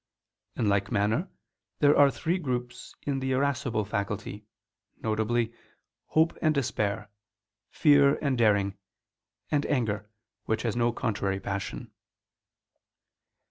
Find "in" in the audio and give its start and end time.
0.55-0.67, 3.03-3.19